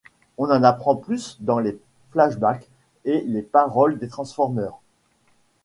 On 0.39 0.49
en 0.49 0.63
apprend 0.63 0.95
plus 0.95 1.37
dans 1.41 1.59
les 1.59 1.77
flashbacks 2.09 2.71
et 3.05 3.21
les 3.21 3.43
paroles 3.43 3.99
des 3.99 4.07
Transformers. 4.07 4.79